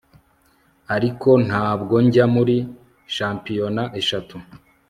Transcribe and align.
Ariko 0.95 1.29
ntabwo 1.47 1.95
njya 2.05 2.25
muri 2.35 2.57
shampiyona 3.15 3.83
eshatu 3.99 4.35